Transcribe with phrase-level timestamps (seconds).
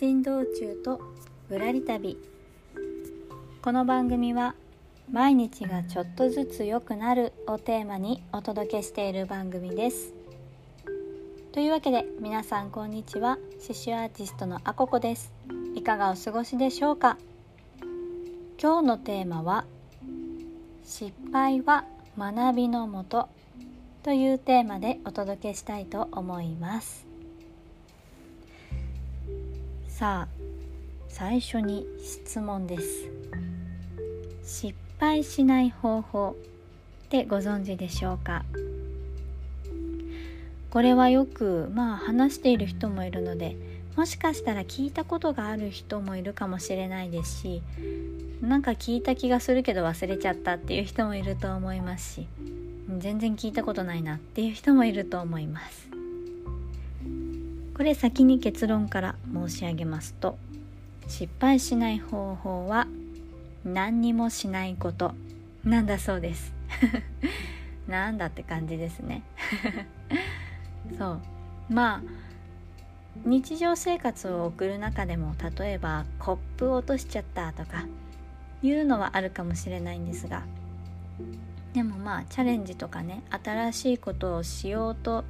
[0.00, 0.98] 珍道中と
[1.50, 2.16] ぶらり旅。
[3.60, 4.54] この番組は
[5.12, 10.14] 毎日がちょっとずつ良くなるをテーマにお届けしている番組です。
[11.52, 13.36] というわけで皆さんこんにちは。
[13.60, 15.34] 刺繍アーティストのあここです。
[15.74, 17.18] いかがお過ごしでしょうか？
[18.58, 19.66] 今日のテーマは
[20.82, 21.84] 失敗は
[22.16, 23.28] 学びのもと
[24.02, 27.09] というテーマでお届けしたいと思います。
[30.00, 30.28] さあ
[31.10, 33.10] 最初に質問です。
[34.42, 36.36] 失敗しない方法
[37.04, 38.46] ってご存知でしょうか？
[40.70, 43.58] これはよくまあ話している人もいるので
[43.94, 47.62] もしかしたら聞いたことがある人もいるかもしれないですし
[48.40, 52.26] なんか聞いた気がするけど忘れちゃったっていう人もいると思いますし
[52.96, 55.89] 全然聞いたことないなっていう人もいると思います。
[57.80, 60.36] これ先に結論から申し上げますと
[61.08, 62.86] 失敗しない方法は
[63.64, 65.14] 何にもしないこと。
[65.64, 66.52] なんだそうです。
[67.88, 69.22] なんだって感じですね。
[70.98, 71.20] そう。
[71.70, 72.02] まあ
[73.24, 77.86] 日常生活を送る中でも例えばコップを落としちゃったとか
[78.62, 80.42] いうのはあるかもしれないんですが
[81.72, 85.24] でもまあチャレンジとかね新しいことをしようと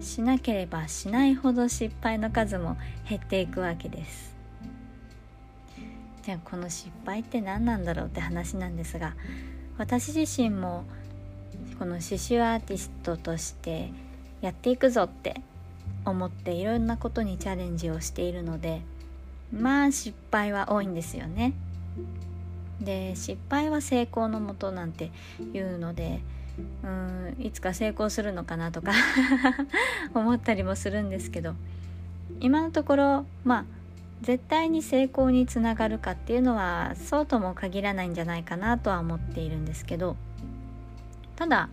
[0.00, 2.76] しなければしないほど失敗の数も
[3.08, 4.34] 減っていくわけです
[6.22, 9.14] じゃあこの失敗って何なんだろうって話なんですが
[9.78, 10.84] 私自身も
[11.78, 13.90] この刺繍アーティストとして
[14.40, 15.40] やっていくぞって
[16.04, 18.82] 思っていろんなことにチャレンジをしているので
[19.52, 21.52] まあ失敗は多いんですよね。
[22.80, 25.10] で失敗は成功のもとなんて
[25.54, 26.20] いうので
[26.82, 28.92] うんいつか成功するのかなとか
[30.14, 31.54] 思ったりもするんですけど
[32.40, 33.64] 今のところまあ
[34.22, 40.16] 絶対に成功につながるかっていうのはそうとも限らないんじゃないかなとは思っているんですけど
[41.36, 41.68] ただ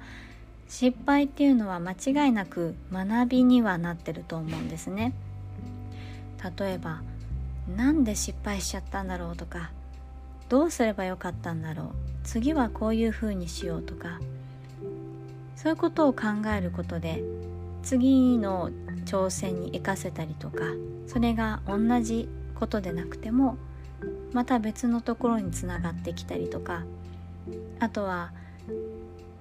[0.67, 5.13] 失敗っていうのは間違いなく学びにはなってると思うんですね。
[6.57, 7.01] 例えば
[7.77, 9.71] なんで失敗しちゃったんだろうとか
[10.49, 11.87] どうすればよかったんだろう
[12.23, 14.19] 次はこういうふうにしようとか
[15.63, 17.23] そういうことを考えることで
[17.83, 18.69] 次の
[19.05, 20.65] 挑戦に生かせたりとか
[21.07, 23.55] それが同じことでなくても
[24.33, 26.83] また別のところにつながってきたりとか
[27.79, 28.33] あとは、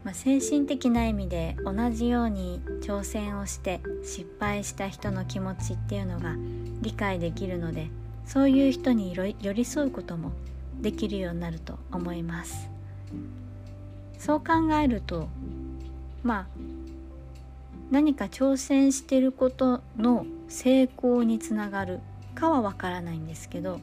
[0.04, 6.36] まあ、精神的な意味で同じように挑戦をして失敗した人の気持ちっていうのが
[6.82, 7.88] 理解できるので
[8.26, 10.30] そういう人に寄り添うことも
[10.80, 12.70] できるようになると思います。
[14.18, 15.28] そう考えると
[16.22, 16.46] まあ
[17.90, 22.00] 何か挑戦してることの成功につながる
[22.34, 23.80] かはわからないんですけど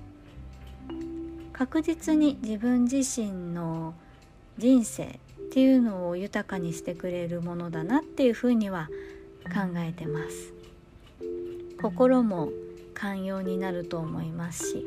[1.54, 3.94] 確実に自分自身の
[4.58, 5.10] 人生っ
[5.52, 8.90] ていうのを豊かにしてくれるものだなっていうふうには
[9.46, 10.54] 考えてます。
[11.82, 12.50] 心も
[12.94, 14.86] 寛容になると思いますし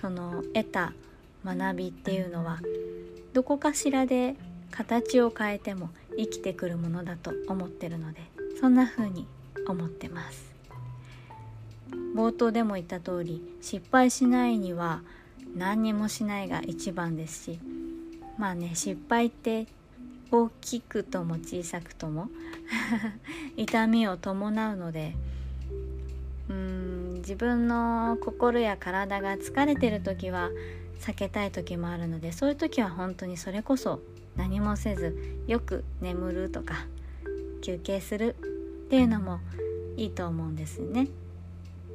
[0.00, 0.92] その得た
[1.44, 2.60] 学びっていうのは
[3.32, 4.36] どこかしらで
[4.70, 8.20] 形を変えても生きてくるものだと思ってるので
[8.60, 9.26] そんな風に
[9.66, 10.48] 思ってます。
[12.14, 15.02] 冒頭でも言った通り失敗しないには
[15.56, 17.60] 何にもしないが一番ですし
[18.38, 19.66] まあね失敗って
[20.30, 22.28] 大きくとも小さくとも
[23.56, 25.14] 痛みを伴うので
[26.48, 30.50] うーん自分の心や体が疲れてる時は
[31.00, 34.00] 避けたい時もあるのでそういう時は本当にそれこそ
[34.38, 36.86] 何もせずよく眠るとか
[37.60, 38.36] 休憩する
[38.86, 39.40] っていうのも
[39.96, 41.08] いいと思うんですね。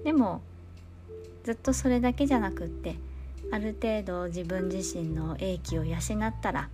[0.03, 0.41] でも
[1.43, 2.97] ずっとそれだけじゃなくって
[3.51, 6.69] ある程度自分自身の英気を養ったら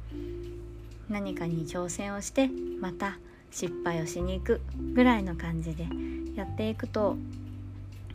[1.07, 2.49] 何かに挑戦をして
[2.81, 3.19] また
[3.51, 4.61] 失敗をしに行く
[4.93, 5.87] ぐらいの感じで
[6.35, 7.15] やっていくと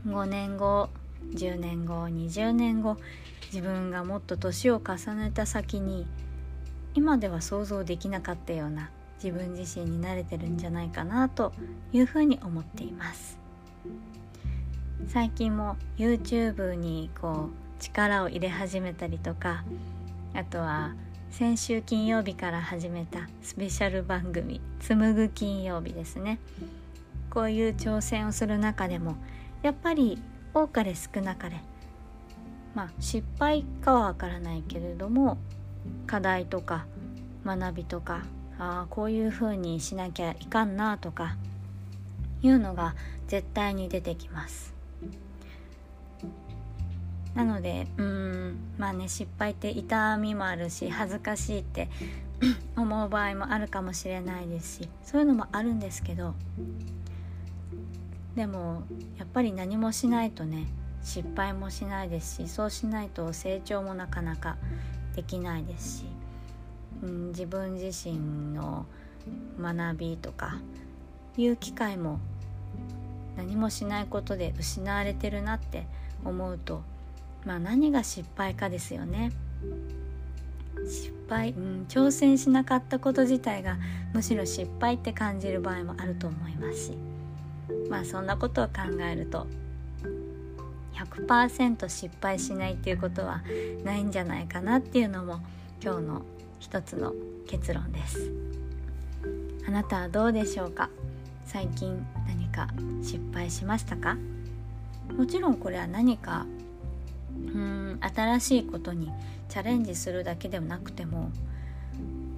[0.07, 0.89] 5年後
[1.35, 2.97] 10年後20年後
[3.53, 6.07] 自分がもっと年を重ねた先に
[6.95, 8.91] 今では想像できなかったような
[9.23, 11.53] 自分自身に慣れてるんじゃないかなと
[11.93, 13.39] いうふうに思っています。
[15.09, 19.65] 最近も YouTube にこう力を入れ始めたりとか
[20.33, 20.95] あとは
[21.31, 26.39] 先週金曜日から始めたスペシャル番組「紡ぐ金曜日」ですね。
[27.29, 29.17] こういう挑戦をする中でも
[29.63, 30.23] やっぱり
[30.55, 31.61] 多かれ少なかれ
[32.75, 35.39] まあ失敗かはわからないけれども
[36.07, 36.87] 課題とか
[37.45, 38.23] 学びとか
[38.59, 41.37] あこういうふうにしなきゃいかんなとか
[42.43, 42.95] いうのが
[43.27, 44.75] 絶対に出てきます。
[47.35, 51.89] なのでうんまあね失敗って痛みもあるし恥ずかしいって
[52.77, 56.35] 思う場合もあるかもしれないですしそういうのもあるんですけど
[58.37, 58.85] でも
[59.19, 60.67] やっぱり何もしないとね
[61.05, 64.57] 失敗もしないですしそうしないと成長もなかなか
[65.15, 66.05] できないですし、
[67.03, 68.87] うん、自分自身の
[69.61, 70.59] 学びとか
[71.37, 72.19] いう機会も
[73.37, 75.87] 何もしないことで失われてるなって
[76.25, 76.83] 思うと
[77.45, 79.31] まあ何が失敗かですよね。
[80.89, 83.79] 失敗、うん、挑戦しなかったこと自体が
[84.13, 86.93] むしろ失敗って感じる場合もあると思いますし
[87.89, 89.47] まあそんなことを考えると
[90.95, 93.43] 100%失敗しないっていうことは
[93.85, 95.41] ないんじゃないかなっていうのも
[95.83, 96.23] 今日の
[96.61, 97.13] 一つの
[97.47, 98.33] 結論です。
[99.67, 100.91] あなたはどうでしょうか？
[101.45, 102.69] 最近何か
[103.03, 104.17] 失敗しましたか？
[105.17, 106.47] もちろんこれは何か
[107.31, 109.11] うん新しいことに
[109.49, 111.31] チャレンジするだけでもなくても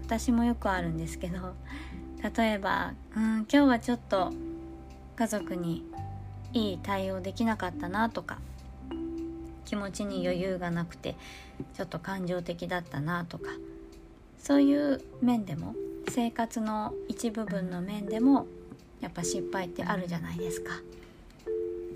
[0.04, 1.54] 私もよくあるんですけど
[2.36, 4.32] 例えばうん今日はちょっと
[5.16, 5.84] 家族に
[6.52, 8.38] いい対応できなかったなとか
[9.64, 11.16] 気持ちに余裕がなくて
[11.74, 13.50] ちょっと感情的だったなとか
[14.38, 15.74] そういう面でも
[16.08, 18.46] 生活の一部分の面でも
[19.00, 20.72] やっぱ失敗ってあるじゃないですか。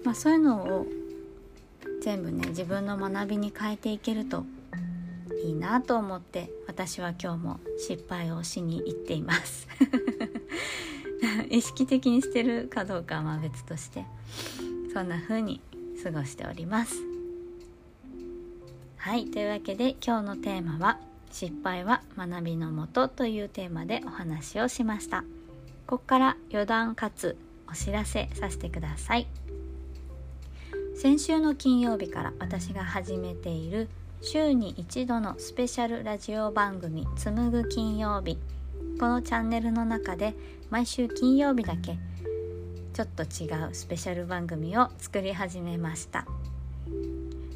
[0.04, 0.86] まあ、そういうのを
[2.02, 4.44] 全部ね自分の学びに変えていけると
[5.44, 9.68] いいなと思って私は今日も失敗をしに行っています
[11.50, 14.04] 意識的にしてるかどうかはまあ別として
[14.92, 15.60] そんな風に
[16.02, 16.96] 過ごしております。
[18.96, 20.98] はいというわけで今日のテーマは
[21.32, 25.24] 「失敗は学びのもと」というテーマでお話をしました。
[25.86, 27.36] ここから余談かつ
[27.68, 29.26] お知らせさせてください。
[30.94, 33.88] 先週の金曜日から私が始めている
[34.20, 38.38] 週に一度のスペシャルラジオ番組「紡ぐ金曜日」
[39.00, 40.34] このチャンネルの中で
[40.68, 41.98] 毎週金曜日だけ
[42.92, 46.26] ちょっと違うスペシャル番組を作り始めました。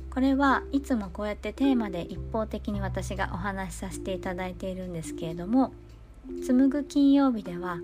[0.08, 5.74] これはいつもこうやってテーマで一方的に私がお話しさせていただいているんですけれども
[6.46, 7.76] 紡ぐ金曜日では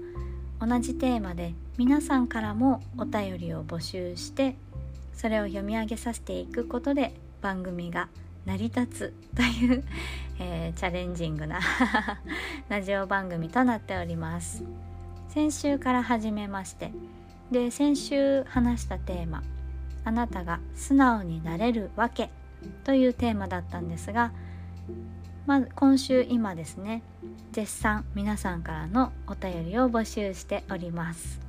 [0.58, 4.56] 同じテーマで皆さんからもお便りを募集して
[5.12, 8.08] それを読み上げさせていくことで番組が
[8.46, 9.84] 成り立つという、
[10.42, 11.60] えー、チャレンジングな
[12.70, 14.64] ラジオ番組となっております。
[15.28, 16.92] 先週から始めまして
[17.52, 19.44] で先週話したテーマ
[20.02, 22.30] 「あなたが素直になれるわけ」
[22.82, 24.32] というテーマだったんですが
[25.46, 27.02] まず今週今ですね
[27.52, 31.40] 絶賛皆さんからのお便りを募集しております。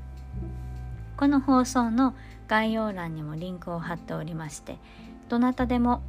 [1.17, 2.13] この放送の
[2.47, 4.79] 概要欄にもリンクを貼っておりまして
[5.29, 6.01] どなたでも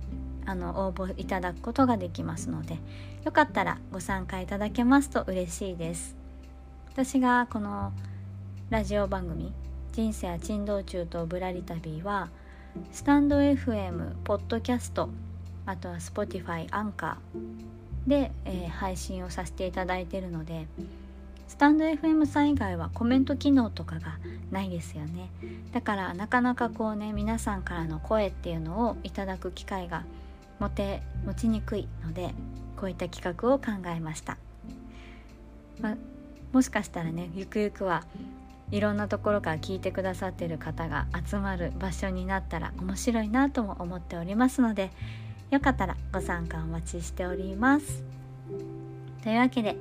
[0.46, 2.78] あの応募いただくことができますので
[3.24, 6.16] よかったらご参加いただけますと嬉しいです。
[6.92, 7.92] 私がこの
[8.68, 9.52] ラジオ番組
[9.92, 12.28] 「人生は珍道中とぶらり旅」は
[12.90, 15.08] スタンド FM、ポッドキャスト
[15.64, 20.66] あとは Spotify、アンカーで、えー、配信をさせていただいているので
[21.46, 24.18] スタンド FM さん以外はコメント機能とかが
[24.50, 25.30] ないですよね。
[25.72, 30.04] だからなかなかこうね皆さんからの声っていうのをいただく機会が
[30.62, 32.34] 持て持ちにくいので
[32.76, 34.38] こういった企画を考えました、
[35.80, 35.96] ま
[36.52, 38.04] もしかしたらねゆくゆくは
[38.70, 44.90] いろんなところから聞いてくださっている方が集まる場所になったら面白いなとも思っておりますので
[45.50, 48.04] よかったらご参加お待ちしております。
[49.24, 49.76] というわけで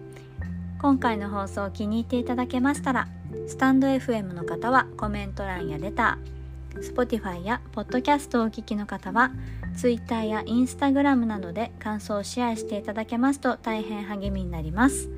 [0.82, 3.08] 今回の放送を気に入っていただけましたら
[3.48, 6.41] スタンド FM の方はコメント欄やレター
[6.80, 9.32] Spotify や Podcast をお聞きの方は
[9.76, 15.10] Twitter や Instagram などで感想をシェアしていただけますと大変励みになります。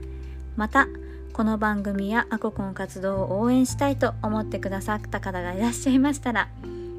[0.55, 0.88] また
[1.33, 6.48] この番組やアココン活動を応援したいと思ってくださった方がいらっしゃいましたら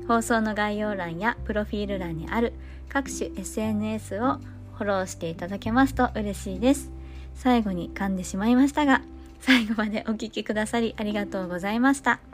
[0.09, 2.53] 放送の概要欄やプロフィール欄にある
[2.89, 4.39] 各種 SNS を
[4.77, 6.91] フォローしていただけますと嬉しいです。
[7.35, 9.03] 最後に噛んでしまいましたが
[9.41, 12.34] 最後までお聴きくださりありがとうございました。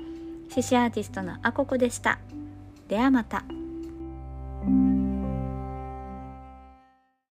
[0.51, 2.19] 獅子アーティストのあここでした
[2.89, 3.45] ではまた。